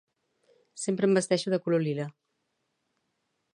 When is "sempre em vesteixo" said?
0.83-1.53